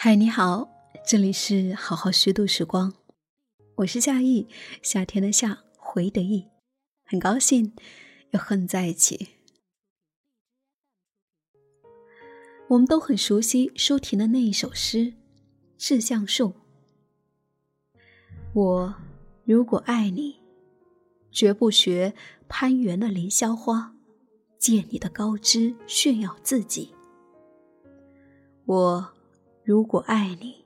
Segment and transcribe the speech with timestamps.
[0.00, 0.68] 嗨，你好，
[1.04, 2.94] 这里是好好虚度时光，
[3.78, 4.46] 我是夏意，
[4.80, 6.46] 夏天的夏，回的意，
[7.04, 7.74] 很高兴
[8.30, 9.30] 又和你在一起。
[12.68, 14.98] 我们都很熟悉舒婷的那一首诗
[15.76, 16.50] 《致橡树》，
[18.54, 18.94] 我
[19.44, 20.36] 如果爱你，
[21.32, 22.14] 绝不学
[22.48, 23.96] 攀援的凌霄花，
[24.60, 26.94] 借你的高枝炫耀自己。
[28.64, 29.17] 我。
[29.68, 30.64] 如果爱你，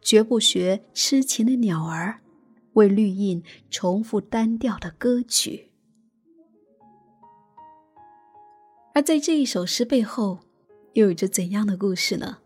[0.00, 2.20] 绝不学痴情的鸟儿，
[2.74, 5.72] 为绿荫重复单调的歌曲。
[8.94, 10.38] 而在这一首诗背后，
[10.92, 12.38] 又有着怎样的故事呢？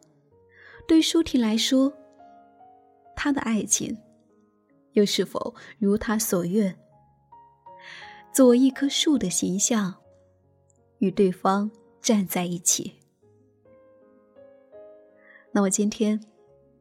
[0.88, 1.92] 对舒婷来说，
[3.14, 3.94] 她的爱情
[4.92, 6.74] 又是否如她所愿，
[8.32, 9.96] 做一棵树的形象，
[11.00, 13.01] 与对方站在一起？
[15.54, 16.18] 那么今天，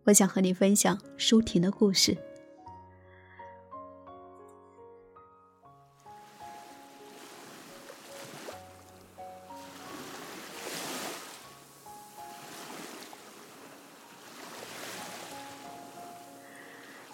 [0.05, 2.17] 我想和你分享舒婷的故事。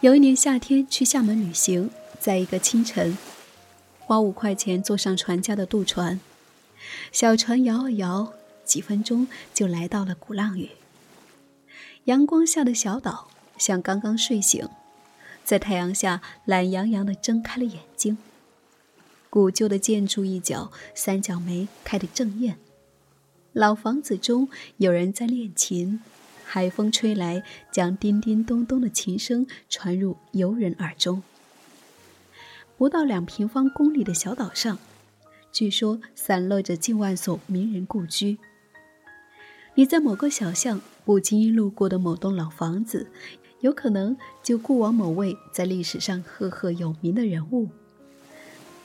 [0.02, 3.18] 有一年夏天去厦门旅行，在一个清晨，
[3.98, 6.20] 花五块钱坐上船家的渡船，
[7.12, 8.32] 小船摇啊摇，
[8.64, 10.70] 几分钟就来到了鼓浪屿。
[12.08, 13.28] 阳光下的小岛
[13.58, 14.66] 像刚刚睡醒，
[15.44, 18.18] 在太阳下懒洋洋地睁开了眼睛。
[19.30, 22.58] 古旧的建筑一角，三角梅开得正艳。
[23.52, 26.00] 老房子中有人在练琴，
[26.46, 31.22] 海风吹来，将叮叮咚咚的琴声传入游人耳中。
[32.78, 34.80] 不到两平方公里的小岛上，
[35.52, 38.38] 据说散落着近万所名人故居。
[39.76, 43.10] 你在某个小巷不经意路过的某栋老房子，
[43.62, 47.70] 有可能就过往某位在历史上赫赫有名的人物。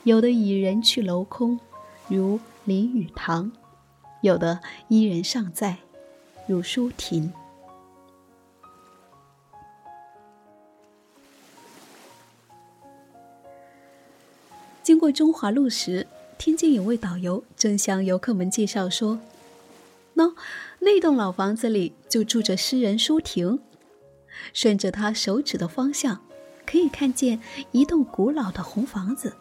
[0.05, 1.59] 有的已人去楼空，
[2.07, 3.51] 如林语堂；
[4.21, 5.79] 有的依然尚在，
[6.47, 7.33] 如舒婷。
[14.81, 19.19] 经过中华路时，听见有位导游正向游客们介绍说
[20.15, 20.35] ：“喏。”
[20.79, 23.61] 那栋老房子里就住着诗人舒婷，
[24.51, 26.21] 顺着他手指的方向，
[26.65, 27.39] 可以看见
[27.71, 29.33] 一栋古老的红房子，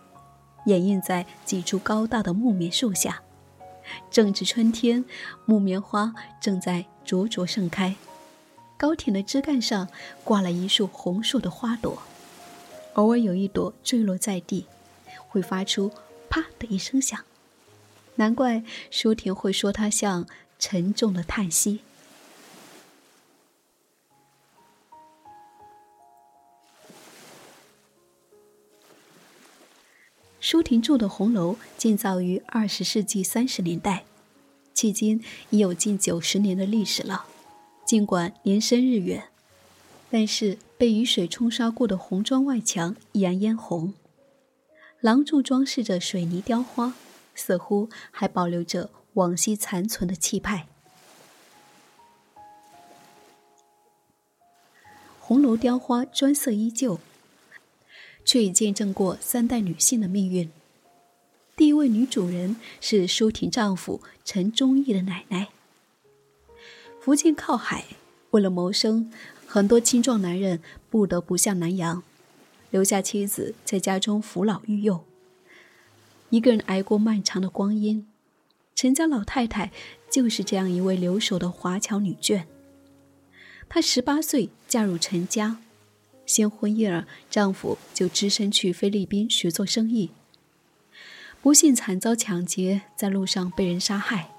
[0.66, 3.22] 掩映在几株高大的木棉树下。
[4.08, 5.04] 正值春天，
[5.44, 7.96] 木棉花正在灼灼盛开，
[8.76, 9.88] 高挺的枝干上
[10.22, 12.00] 挂了一束红硕的花朵，
[12.92, 14.66] 偶尔有一朵坠落在地，
[15.26, 15.90] 会发出
[16.30, 17.18] “啪”的一声响。
[18.14, 18.62] 难怪
[18.92, 20.24] 舒婷会说它像。
[20.62, 21.80] 沉重的叹息。
[30.38, 34.04] 舒婷住的红楼建造于二十世纪三十年代，
[34.72, 37.26] 迄今已有近九十年的历史了。
[37.84, 39.30] 尽管年深日远，
[40.10, 43.94] 但是被雨水冲刷过的红砖外墙依然嫣红，
[45.00, 46.94] 廊柱装饰着水泥雕花，
[47.34, 48.90] 似乎还保留着。
[49.14, 50.66] 往昔残存的气派，
[55.20, 56.98] 红楼雕花砖色依旧，
[58.24, 60.50] 却已见证过三代女性的命运。
[61.54, 65.48] 第一位女主人是舒婷丈夫陈忠义的奶奶。
[66.98, 67.84] 福建靠海，
[68.30, 69.12] 为了谋生，
[69.46, 72.02] 很多青壮男人不得不向南洋，
[72.70, 75.04] 留下妻子在家中扶老育幼，
[76.30, 78.08] 一个人挨过漫长的光阴。
[78.74, 79.70] 陈家老太太
[80.10, 82.44] 就是这样一位留守的华侨女眷。
[83.68, 85.58] 她十八岁嫁入陈家，
[86.26, 90.10] 先婚一儿，丈夫就只身去菲律宾学做生意。
[91.40, 94.30] 不幸惨遭抢劫，在路上被人杀害。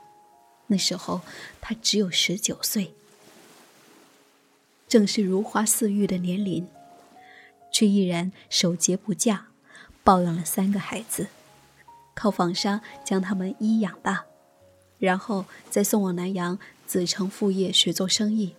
[0.67, 1.21] 那时候
[1.59, 2.93] 她只有十九岁，
[4.87, 6.67] 正是如花似玉的年龄，
[7.71, 9.47] 却依然守节不嫁，
[10.03, 11.27] 抱养了三个孩子。
[12.15, 14.25] 靠纺纱将他们一养大，
[14.97, 18.55] 然后再送往南洋，子承父业学做生意。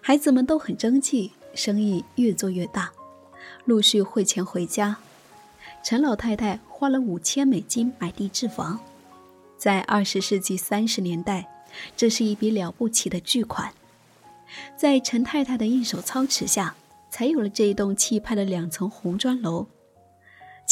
[0.00, 2.92] 孩子们都很争气，生意越做越大，
[3.64, 4.96] 陆续汇钱回家。
[5.84, 8.80] 陈老太太花了五千美金买地置房，
[9.56, 11.48] 在二十世纪三十年代，
[11.96, 13.72] 这是一笔了不起的巨款。
[14.76, 16.74] 在陈太太的一手操持下，
[17.08, 19.66] 才有了这一栋气派的两层红砖楼。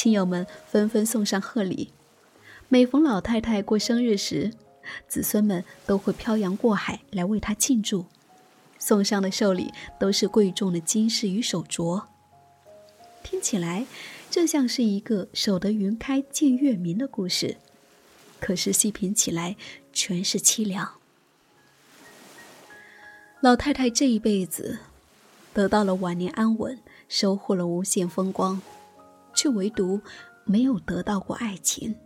[0.03, 1.91] 亲友们纷纷送上贺礼。
[2.71, 4.51] 每逢老太太过生日时，
[5.07, 8.07] 子孙们都会漂洋过海来为她庆祝，
[8.79, 12.05] 送上的寿礼都是贵重的金饰与手镯。
[13.23, 13.85] 听起来，
[14.31, 17.59] 这像是一个守得云开见月明的故事，
[18.41, 19.57] 可是细品起来，
[19.93, 20.95] 全是凄凉。
[23.43, 24.79] 老太太这一辈子，
[25.53, 28.63] 得到了晚年安稳，收获了无限风光，
[29.41, 29.99] 却唯独
[30.45, 31.97] 没有得到过爱情。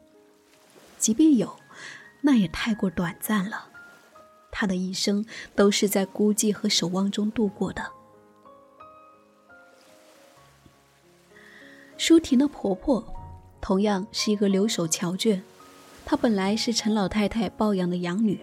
[1.01, 1.57] 即便有，
[2.21, 3.71] 那也太过短暂了。
[4.53, 5.27] 她的一生
[5.57, 7.91] 都是在孤寂和守望中度过的。
[11.99, 13.05] 舒婷的婆婆，
[13.61, 15.41] 同样是一个留守侨眷，
[16.05, 18.39] 她本来是陈老太太抱养的养女。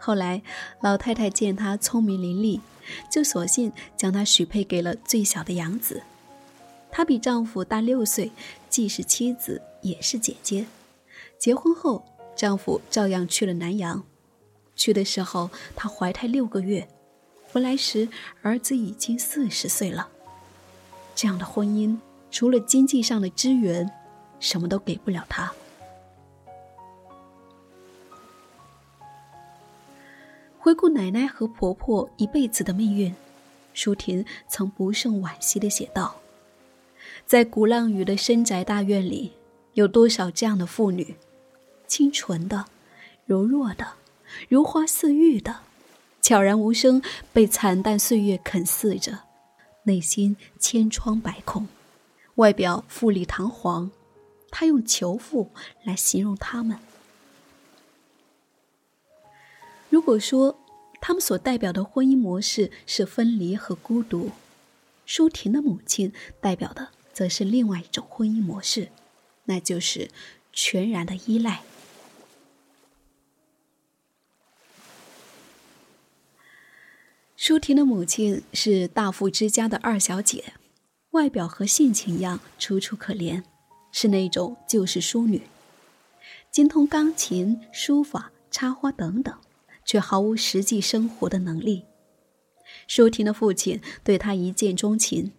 [0.00, 0.42] 后来，
[0.80, 2.60] 老太太见她聪明伶俐，
[3.08, 6.02] 就索性将她许配给了最小的养子。
[6.96, 8.30] 她比丈夫大六岁，
[8.70, 10.64] 既是妻子，也是姐姐。
[11.36, 12.04] 结婚后，
[12.36, 14.04] 丈夫照样去了南阳。
[14.76, 16.86] 去的时候，她怀胎六个月；
[17.52, 18.08] 回来时，
[18.42, 20.08] 儿子已经四十岁了。
[21.16, 21.98] 这样的婚姻，
[22.30, 23.90] 除了经济上的支援，
[24.38, 25.52] 什么都给不了她。
[30.60, 33.12] 回顾奶奶和婆婆一辈子的命运，
[33.72, 36.14] 舒婷曾不胜惋惜地写道
[37.26, 39.32] ：“在鼓浪屿的深宅大院里，
[39.72, 41.16] 有多少这样的妇女，
[41.86, 42.66] 清纯的、
[43.26, 43.94] 柔弱的、
[44.48, 45.60] 如花似玉的，
[46.20, 49.20] 悄然无声被惨淡岁月啃噬着，
[49.84, 51.66] 内心千疮百孔，
[52.36, 53.90] 外表富丽堂皇。
[54.50, 55.50] 他用囚妇
[55.82, 56.78] 来形容他们。”
[59.90, 60.58] 如果说
[61.00, 64.30] 他们所代表的婚姻模式是分离和孤独，
[65.06, 68.90] 舒婷的母亲代表的则是另外一种婚姻模式，
[69.44, 70.10] 那就是
[70.52, 71.62] 全然的依赖。
[77.34, 80.52] 舒婷的母亲是大富之家的二小姐，
[81.12, 83.42] 外表和性情一样楚楚可怜，
[83.90, 85.40] 是那种旧式淑女，
[86.50, 89.34] 精通钢琴、书法、插花等等。
[89.86, 91.84] 却毫无实际生活的能力。
[92.88, 95.32] 舒婷的父亲对她一见钟情，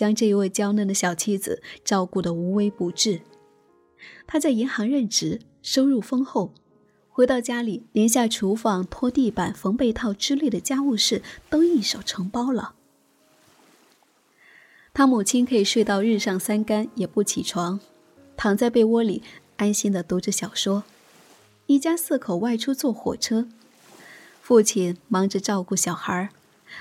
[0.00, 3.20] 将这一位娇嫩的小妻子照顾得无微不至。
[4.26, 6.54] 他在银行任职，收入丰厚，
[7.10, 11.20] 回到家里，连下厨房、拖地板、缝被套之类的家务事
[11.50, 12.76] 都一手承包了。
[14.94, 17.78] 他母亲可以睡到日上三竿也不起床，
[18.38, 19.22] 躺在被窝里
[19.58, 20.84] 安心的读着小说。
[21.66, 23.46] 一家四口外出坐火车。
[24.40, 26.30] 父亲忙着照顾小孩，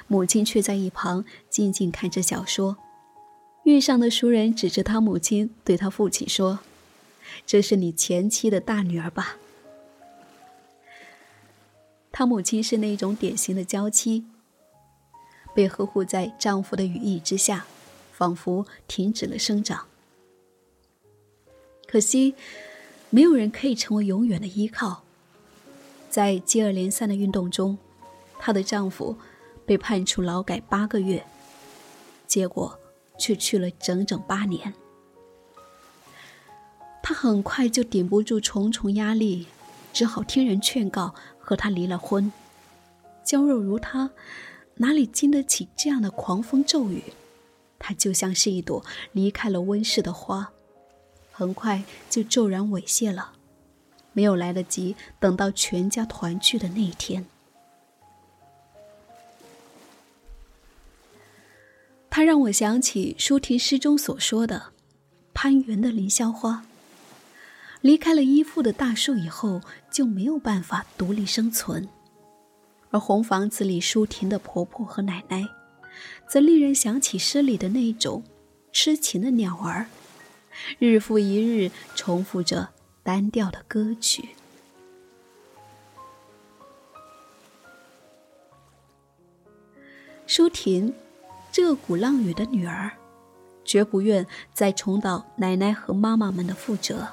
[0.08, 2.78] 母亲却在一旁静静看着小说。
[3.70, 6.60] 遇上的熟人指着他母亲，对他父亲说
[7.46, 9.38] ：“这是你前妻的大女儿吧？”
[12.12, 14.26] 他母亲是那种典型的娇妻，
[15.54, 17.68] 被呵护在丈夫的羽翼之下，
[18.12, 19.86] 仿佛停止了生长。
[21.86, 22.34] 可惜，
[23.12, 25.04] 没有人可以成为永远的依靠。
[26.10, 27.78] 在接二连三的运动中，
[28.40, 29.16] 她的丈夫
[29.66, 31.24] 被判处劳改八个月，
[32.26, 32.79] 结果
[33.20, 34.74] 却去了整整八年。
[37.04, 39.48] 他很快就顶不住重重压力，
[39.94, 42.32] 只好听人劝告和他离了婚。
[43.24, 44.10] 娇弱如她，
[44.76, 47.04] 哪里经得起这样的狂风骤雨？
[47.78, 50.52] 她就像是一朵离开了温室的花，
[51.32, 53.34] 很快就骤然猥亵了。
[54.14, 57.26] 没有来得及等到全家团聚的那一天，
[62.20, 64.74] 它让我想起舒婷诗中所说的
[65.34, 66.66] “攀援的凌霄花”。
[67.80, 71.88] 离开了依附的大树以后，就没有办法独立生存；
[72.90, 75.48] 而红房子里舒婷的婆婆和奶奶，
[76.28, 78.26] 则令人想起诗里的那种
[78.74, 79.88] 痴情的鸟儿，
[80.78, 82.68] 日复一日重复着。
[83.02, 84.28] 单调的歌曲。
[90.28, 90.94] 舒婷，
[91.62, 92.90] 这鼓浪屿的女儿，
[93.66, 97.10] 绝不愿再重蹈奶奶和妈妈们的覆辙。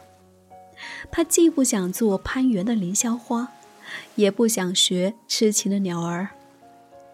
[1.10, 3.52] 她既不想做攀援的凌霄花，
[4.14, 6.28] 也不想学痴情的鸟儿，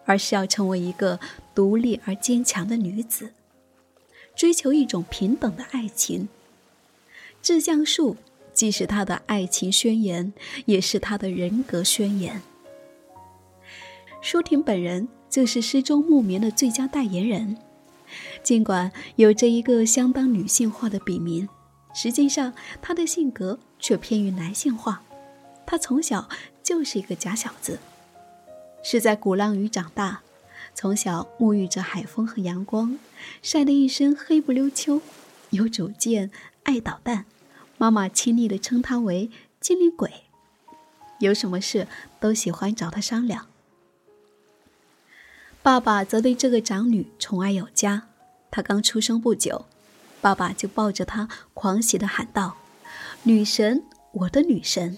[0.05, 1.19] 而是要成为一个
[1.55, 3.33] 独立而坚强的女子，
[4.35, 6.29] 追求一种平等的爱情。
[7.41, 8.15] 志向树。
[8.53, 10.31] 既是他的爱情宣言，
[10.67, 12.43] 也是他的人格宣言。
[14.21, 17.57] 舒婷本人就是诗中木棉的最佳代言人。
[18.43, 21.49] 尽管有着一个相当女性化的笔名，
[21.91, 25.01] 实际上她的性格却偏于男性化。
[25.65, 26.29] 他从小
[26.61, 27.79] 就是一个假小子，
[28.83, 30.21] 是在鼓浪屿长大，
[30.75, 32.99] 从小沐浴着海风和阳光，
[33.41, 35.01] 晒得一身黑不溜秋，
[35.49, 36.29] 有主见，
[36.61, 37.25] 爱捣蛋。
[37.79, 40.11] 妈妈亲昵地称他为“精灵鬼”，
[41.17, 41.87] 有什么事
[42.19, 43.47] 都喜欢找他商量。
[45.63, 48.09] 爸爸则对这个长女宠爱有加。
[48.51, 49.65] 她刚出生不久，
[50.19, 52.57] 爸爸就抱着她狂喜地喊道
[53.23, 54.97] ：“女神，我的女神！”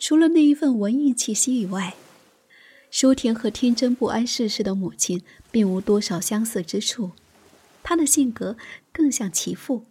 [0.00, 1.96] 除了那一份文艺气息以外，
[2.90, 7.10] 舒婷和天真不谙世事的母亲并无多少相似之处。
[7.82, 8.56] 她的性格
[8.90, 9.84] 更像其父。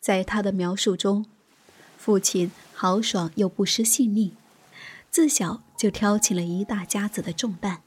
[0.00, 1.26] 在她的描述中，
[1.98, 4.32] 父亲豪爽又不失细腻，
[5.10, 7.80] 自小就挑起了一大家子的重担。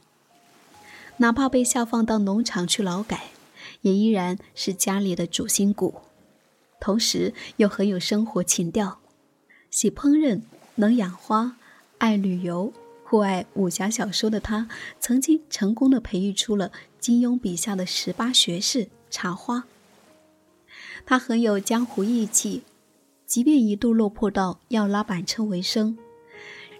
[1.18, 3.26] 哪怕被下放到农场去劳改，
[3.82, 6.02] 也依然是家里的主心骨。
[6.80, 8.98] 同时又很有生活情调，
[9.70, 10.42] 喜烹饪。
[10.78, 11.56] 能养花，
[12.00, 12.74] 爱旅游，
[13.04, 14.68] 酷爱武侠小说的他，
[15.00, 19.66] 曾经成功的培育出了金庸笔下的十八学士茶花。
[21.06, 22.64] 他很有江湖义气，
[23.28, 25.96] 即便一度落魄到要拉板车为生，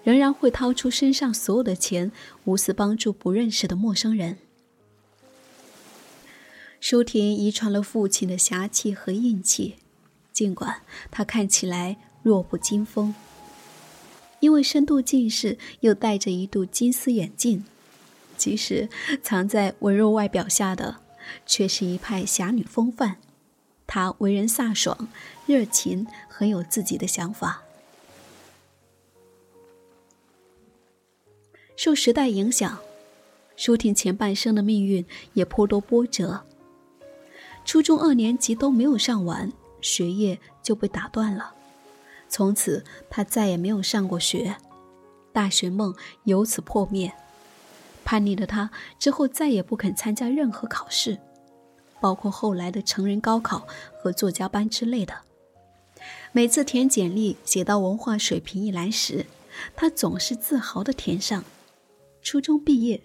[0.04, 2.12] 仍然会掏出身上所有的钱，
[2.46, 4.38] 无私帮助不认识的陌生人。
[6.80, 9.76] 舒婷遗传了父亲的侠气和硬气，
[10.34, 13.16] 尽管他看起来弱不禁风。
[14.42, 17.64] 因为深度近视，又戴着一度金丝眼镜，
[18.38, 18.90] 其实
[19.22, 20.98] 藏在文弱外表下的，
[21.46, 23.16] 却是一派侠女风范。
[23.88, 25.08] 她为人飒爽、
[25.46, 27.63] 热情，很有自己的想法。
[31.76, 32.80] 受时代影响，
[33.56, 36.44] 舒婷前半生的命运也颇多波折。
[37.66, 39.52] 初中二年级都没有上完，
[39.82, 41.54] 学业就被打断了。
[42.30, 44.56] 从此，他再也没有上过学，
[45.32, 47.14] 大学梦由此破灭。
[48.04, 51.18] 叛逆的他之后再也不肯参加任何考试，
[52.02, 53.66] 包括后来的成人高考
[54.02, 55.22] 和作家班之类的。
[56.34, 59.26] 每次填简历写到文化水平一栏时，
[59.76, 61.46] 他总是自豪地填上
[62.24, 63.02] “初中毕业”，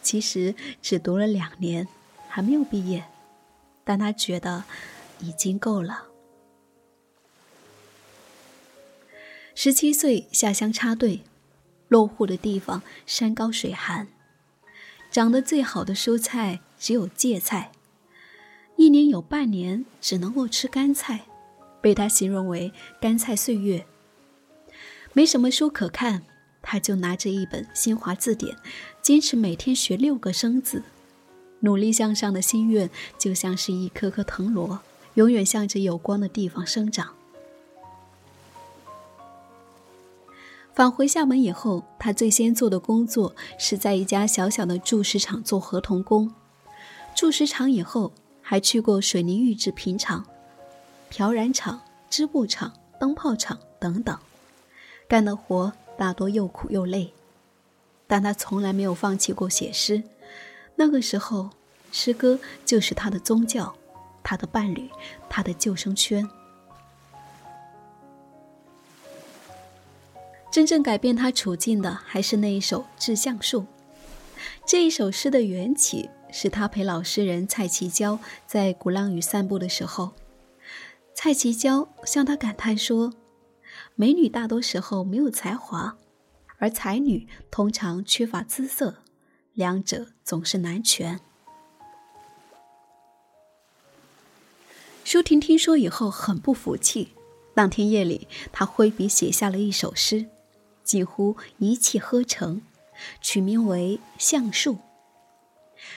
[0.00, 1.86] 其实只读了两年，
[2.28, 3.04] 还没有毕业，
[3.84, 4.64] 但他觉得
[5.18, 6.04] 已经够了。
[9.56, 11.20] 十七岁下乡插队，
[11.88, 14.08] 落户的地方山高水寒，
[15.10, 17.70] 长得最好的蔬菜只有芥菜，
[18.76, 21.26] 一年有半年只能够吃干菜，
[21.80, 23.86] 被他形容为“干菜岁月”。
[25.14, 26.24] 没什么书可看，
[26.64, 28.56] 他就拿着一本新华字典，
[29.02, 30.82] 坚持每天学六个生字，
[31.60, 34.80] 努力向上的心愿就像是一颗颗藤萝，
[35.14, 37.14] 永远向着有光的地方生长。
[40.72, 46.32] 返回厦门以后，他最先做的工作是在一家小小的铸石厂做合同工。
[47.14, 48.10] 铸石厂以后，
[48.42, 50.26] 还去过水泥预制品厂、
[51.08, 51.80] 漂染厂、
[52.10, 54.18] 织布厂、灯泡厂等等，
[55.06, 57.12] 干的活大多又苦又累。
[58.06, 60.02] 但他从来没有放弃过写诗。
[60.76, 61.50] 那个时候，
[61.90, 63.74] 诗歌就是他的宗教，
[64.22, 64.90] 他的伴侣，
[65.28, 66.28] 他的救生圈。
[70.50, 73.60] 真正改变他处境的，还是那一首《致橡树》。
[74.66, 80.12] 这一首诗的缘起是他陪老诗人蔡其娇在鼓浪屿散步的时候，
[81.14, 83.12] 蔡其娇向他感叹说
[83.96, 85.96] ：“美女大多时候没有才华，
[86.58, 88.96] 而才女通常缺乏姿色，
[89.52, 91.20] 两者总是难全。”
[95.04, 97.10] 舒婷听说以后很不服气，
[97.54, 100.26] 当天夜里，她挥笔写下了一首诗。
[100.82, 102.60] 几乎一气呵成，
[103.22, 104.74] 取名为《橡树》。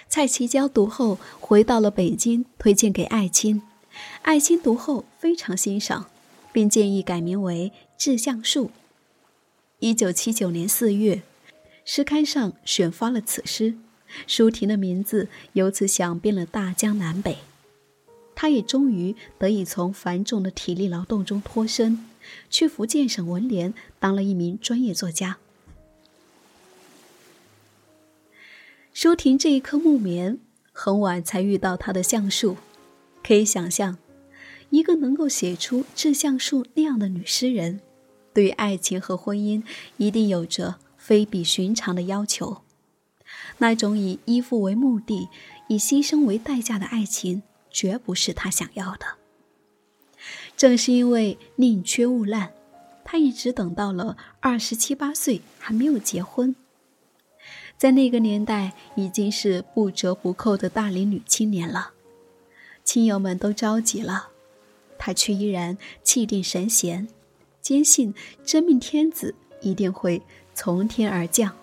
[0.08, 3.63] 蔡其娇读后回到了北京，推荐给艾青。
[4.22, 6.06] 艾青读后非常欣赏，
[6.54, 8.66] 并建议改名为《致橡树》。
[9.80, 11.22] 一九七九年四月，
[11.86, 13.75] 诗刊上选发了此诗，
[14.25, 17.38] 舒婷的名字由此响遍了大江南北。
[18.36, 22.06] 他也终于得以从繁重的体力劳动中脱身。
[22.50, 25.38] 去福建省文联当了一名专业作家。
[28.94, 30.38] 舒婷这一棵木棉，
[30.74, 32.58] 很晚才遇到她的橡树。
[33.24, 33.98] 可以想象，
[34.72, 37.80] 一个能够写出《致橡树》那样的女诗人，
[38.38, 39.63] 对于爱情和婚姻
[39.98, 42.62] 一定有着非比寻常的要求。
[43.58, 45.27] 那种以依附为目的、
[45.67, 47.41] 以牺牲为代价的爱情，
[47.72, 49.15] 绝不是他想要的。
[50.56, 52.50] 正是因为宁缺毋滥，
[53.03, 56.56] 他一直等到了二十七八岁还没有结婚。
[57.75, 61.94] 在那个年代，已经是不折不扣的大龄女青年了，
[62.84, 64.27] 亲友们都着急了，
[65.00, 67.08] 他却依然气定神闲，
[67.67, 68.13] 坚信
[68.45, 70.21] 真命天子一定会
[70.53, 71.53] 从天而降。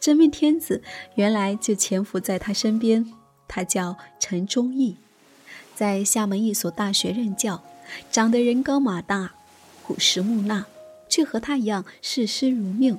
[0.00, 0.82] 真命天子
[1.16, 3.12] 原来就潜伏在他身边，
[3.46, 4.96] 他叫陈忠义，
[5.74, 7.62] 在厦门一所大学任教，
[8.10, 9.34] 长得人高马大，
[9.84, 10.64] 朴实木讷。
[11.06, 12.98] 却和他一样视诗如命，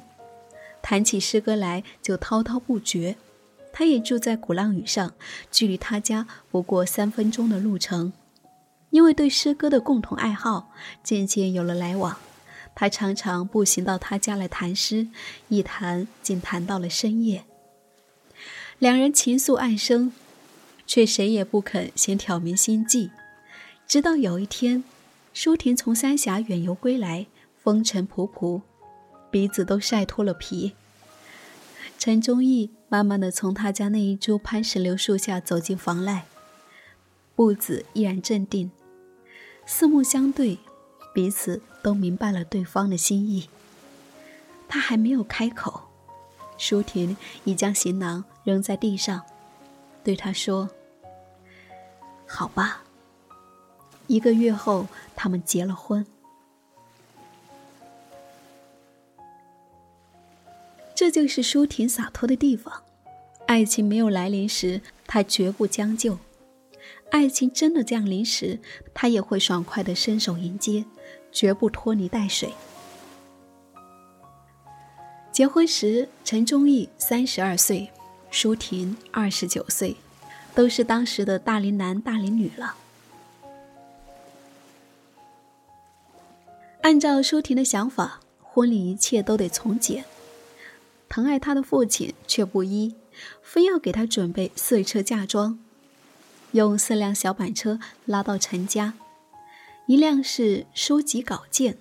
[0.83, 3.15] 谈起诗歌来就滔滔不绝。
[3.73, 5.15] 他也住在鼓浪屿上，
[5.49, 8.13] 距离他家不过三分钟的路程。
[8.91, 10.71] 因为对诗歌的共同爱好，
[11.03, 12.17] 渐渐有了来往。
[12.75, 15.07] 他常常步行到他家来谈诗，
[15.49, 17.43] 一谈竟谈到了深夜。
[18.79, 20.13] 两人情愫暗生，
[20.87, 23.11] 却谁也不肯先挑明心迹。
[23.87, 24.83] 直到有一天，
[25.33, 27.27] 舒婷从三峡远游归来。
[27.63, 28.63] 风尘仆仆，
[29.29, 30.73] 鼻子都晒脱了皮。
[31.99, 36.25] 陈忠义慢慢的从他家那一株攀石榴树下走进房来，
[37.35, 38.71] 步子依然镇定，
[39.65, 40.57] 四目相对，
[41.13, 43.49] 彼此都明白了对方的心意。
[44.67, 45.89] 他还没有开口，
[46.57, 49.21] 舒婷已将行囊扔在地上，
[50.03, 50.69] 对他说
[52.27, 52.83] ：“好吧。”
[54.07, 56.05] 一个月后，他们结了婚。
[60.93, 62.83] 这就是舒婷洒脱的地方。
[63.47, 66.17] 爱情没有来临时，她绝不将就；
[67.11, 68.59] 爱情真的降临时，
[68.93, 70.85] 他也会爽快的伸手迎接，
[71.31, 72.53] 绝不拖泥带水。
[75.31, 77.89] 结婚时，陈忠义三十二岁，
[78.31, 79.95] 舒婷二十九岁，
[80.55, 82.75] 都是当时的大龄男大龄女了。
[86.81, 90.05] 按照舒婷的想法，婚礼一切都得从简。
[91.07, 92.95] 疼爱他的父亲却不依，
[93.41, 95.59] 非要给他准备四车嫁妆，
[96.51, 98.93] 用四辆小板车拉到陈家，
[99.85, 101.77] 一辆是书籍稿件，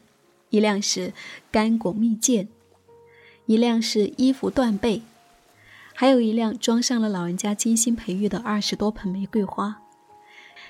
[0.51, 1.13] 一辆是
[1.51, 2.49] 干果蜜饯，
[3.47, 5.03] 一辆是衣服缎被，
[5.93, 9.83] 还有一辆装上了老人家精心培育的二十多盆玫瑰花，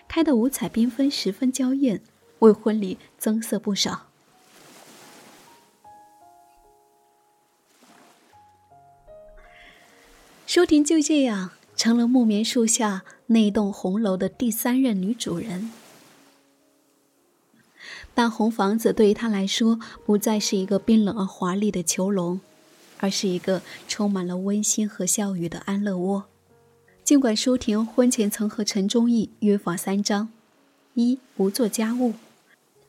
[0.09, 2.01] 开得五彩缤纷，十分娇艳，
[2.39, 4.07] 为婚礼增色不少。
[10.47, 15.71] 舒婷就这样成了木棉树下那栋红楼的第三任女主人。
[18.13, 22.41] 但红房子对于她来说，不再是一个冰冷而华丽的囚笼，
[22.99, 26.25] 而是一个充满了温馨和笑语的安乐窝。
[27.05, 30.29] 尽管舒婷婚前曾和陈忠义约法三章：
[30.95, 32.15] 一不做家务；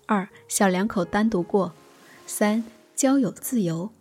[0.07, 1.71] 二小两口单独过；
[2.25, 2.63] 三
[2.95, 3.91] 交友自由。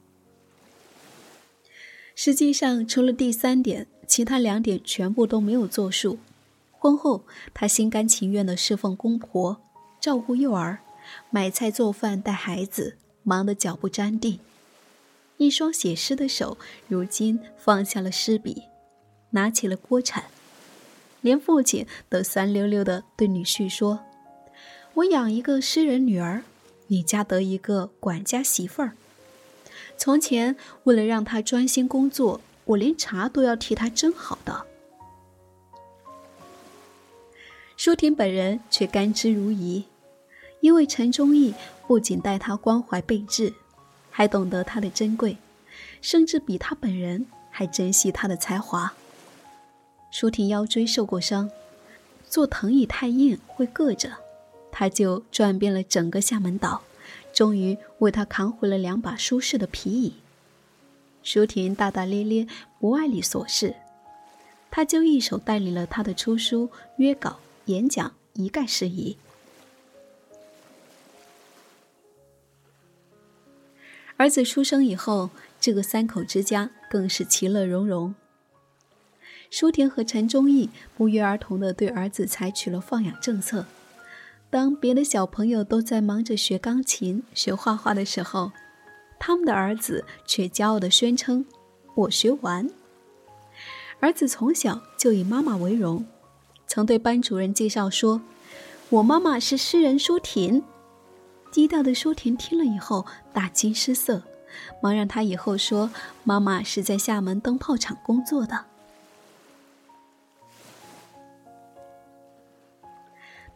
[2.15, 6.19] 实际上，除了第三点，其他两点全部都没有作数。
[6.81, 9.61] 婚后，她心甘情愿地侍奉公婆，
[10.01, 10.79] 照顾幼儿，
[11.29, 14.41] 买菜做饭带孩子，忙得脚不沾地。
[15.37, 16.57] 一双写诗的手，
[16.89, 18.63] 如今放下了诗笔，
[19.33, 20.25] 拿起了锅铲。
[21.21, 24.01] 连父亲都酸溜溜地对女婿说
[24.95, 26.45] ：“我养一个诗人女儿，
[26.87, 28.93] 你家得一个管家媳妇儿。”
[29.99, 34.67] 从前，为了让他专心工作，我连茶都要替他斟好的。
[37.81, 39.85] 舒婷本人却甘之如饴，
[40.61, 41.55] 因为陈忠义
[41.87, 43.55] 不仅待她关怀备至，
[44.11, 45.39] 还懂得她的珍贵，
[46.03, 48.93] 甚至比他本人还珍惜她的才华。
[50.11, 51.51] 舒婷腰椎受过伤，
[52.29, 54.13] 坐藤椅太硬会硌着，
[54.71, 56.83] 他就转遍了整个厦门岛。
[57.33, 60.17] 终于为他扛回了两把舒适的皮椅。
[61.23, 62.47] 舒婷大大咧咧，
[62.79, 63.75] 不爱理琐事，
[64.71, 69.17] 他就一手带领了他的出书、约稿、演讲，一概事宜。
[74.17, 78.15] 儿子出生以后，这个三口之家更是其乐融融。
[79.51, 83.67] 舒婷和陈忠义不约而同的对儿子采取了放养政策。
[84.51, 88.53] 当别的小朋友都在忙着学钢琴、学画画的时候，
[89.19, 91.47] 他们的儿子却骄傲地宣称
[91.97, 92.69] ：“我学完。”
[94.01, 96.05] 儿子从小就以妈妈为荣，
[96.71, 98.23] 曾对班主任介绍说
[98.91, 100.63] ：“我妈妈是诗人舒婷。”
[101.51, 104.23] 低调的舒婷听了以后大惊失色，
[104.81, 105.91] 忙让他以后说
[106.23, 108.67] ：“妈妈是在厦门灯泡厂工作的。”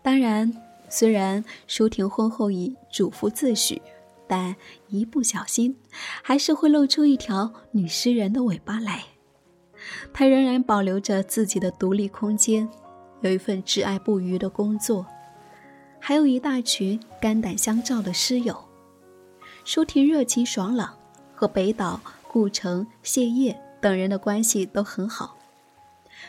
[0.03, 0.53] 当然。
[0.90, 3.81] 虽然舒婷婚后已主妇自诩，
[4.29, 4.55] 但
[4.88, 5.77] 一不小心，
[6.22, 9.07] 还是会露出一条女诗人的尾巴来。
[10.12, 12.68] 她仍然保留着自己的独立空间，
[13.24, 15.06] 有一份挚爱不渝的工作，
[15.98, 18.62] 还有一大群肝胆相照的诗友。
[19.64, 20.94] 舒婷热情爽朗，
[21.34, 25.38] 和北岛、顾城、谢烨等人的关系都很好。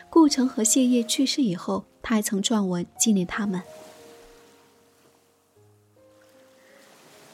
[0.08, 3.60] 顾城和谢烨去世以后，他还曾撰文纪念他们。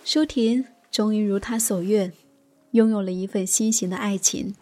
[0.05, 2.13] 舒婷终于如他所愿，
[2.73, 4.57] 拥有了一份新型的爱情。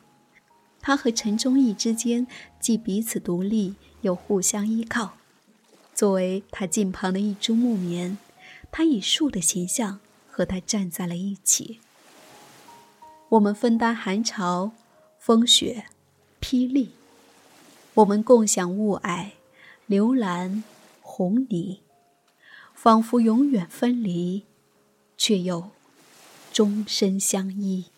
[0.83, 2.27] 他和陈忠义之间
[2.59, 5.15] 既彼此独立，又互相依靠。
[5.95, 8.19] 作为他近旁的一株木棉，
[8.71, 11.81] 他以树的形象和他站在了一起。
[13.31, 14.73] 我们分担寒潮、
[15.19, 15.87] 风雪、
[16.41, 16.91] 霹雳；
[17.95, 19.31] 我们共享雾霭、
[19.87, 20.65] 流岚、
[21.01, 21.81] 红泥，
[22.75, 24.45] 仿佛永远分离。
[25.23, 25.69] 却又
[26.51, 27.90] 终身相依。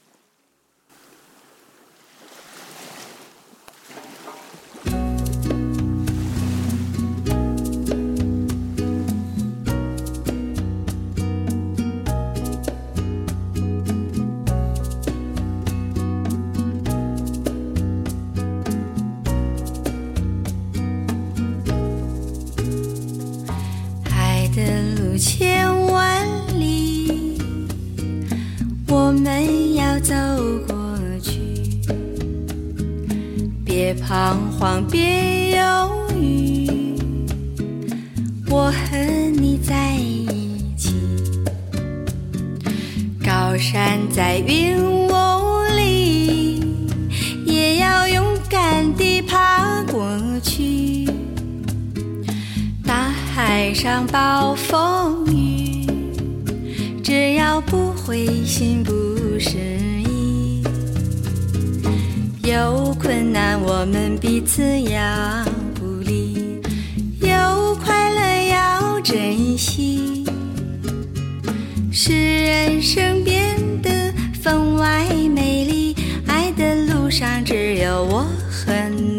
[33.93, 36.97] 别彷徨，别犹豫，
[38.49, 38.97] 我和
[39.39, 40.95] 你在一起。
[43.23, 45.11] 高山在云雾
[45.77, 46.65] 里，
[47.45, 51.07] 也要勇敢地爬过去。
[52.87, 55.87] 大海上暴风雨，
[57.05, 58.93] 只要不灰心不
[59.39, 59.92] 失。
[62.53, 65.01] 有困难，我们彼此要
[65.81, 66.61] 鼓励；
[67.23, 70.27] 有快乐，要珍惜。
[71.91, 74.13] 使人生变得
[74.43, 79.12] 分外美丽，爱的路上只有我和你。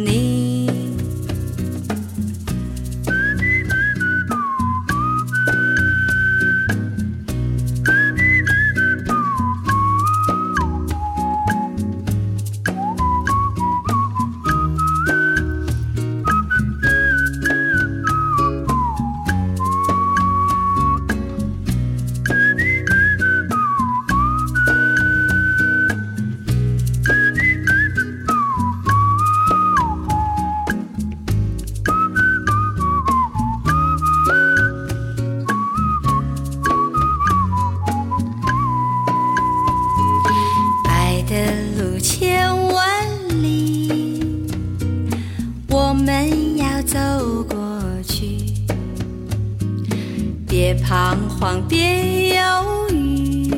[50.94, 52.44] 彷徨，别犹
[52.92, 53.50] 豫，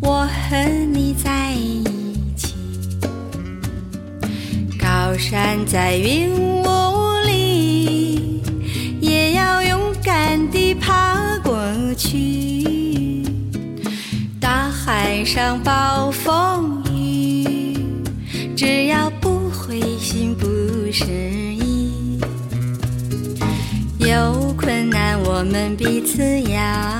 [0.00, 0.56] 我和
[0.94, 1.84] 你在一
[2.34, 2.54] 起。
[4.80, 6.64] 高山在云雾
[7.26, 8.42] 里，
[9.02, 11.54] 也要勇敢地爬过
[11.98, 13.22] 去。
[14.40, 16.17] 大海上暴风
[25.38, 26.20] 我们彼此
[26.50, 26.97] 呀